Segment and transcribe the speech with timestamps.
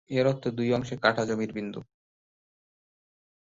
[0.09, 1.79] এর অর্থ "দুই অংশে কাটা জমির বিন্দু"।